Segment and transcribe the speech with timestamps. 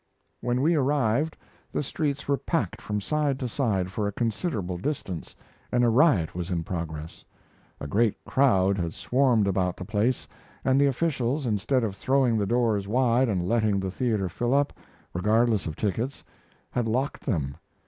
[0.39, 1.37] When we arrived
[1.71, 5.35] the streets were packed from side to side for a considerable distance
[5.71, 7.23] and a riot was in progress.
[7.79, 10.27] A great crowd had swarmed about the place,
[10.65, 14.73] and the officials, instead of throwing the doors wide and letting the theater fill up,
[15.13, 16.23] regardless of tickets,
[16.71, 17.55] had locked them.